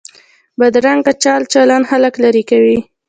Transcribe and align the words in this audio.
بدرنګه 0.59 1.13
چال 1.23 1.41
چلند 1.53 1.85
خلک 1.91 2.13
لرې 2.23 2.43
کوي 2.49 2.77